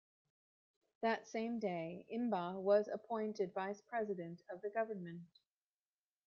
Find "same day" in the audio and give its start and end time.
1.27-2.07